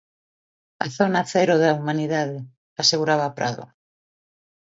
"A 0.85 0.87
zona 0.95 1.21
cero 1.33 1.55
da 1.63 1.69
humanidade", 1.77 2.37
aseguraba 2.81 3.35
Prado. 3.37 3.65